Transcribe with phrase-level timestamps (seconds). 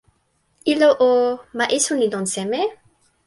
[0.71, 1.11] ilo o,
[1.57, 2.61] ma esun li lon seme?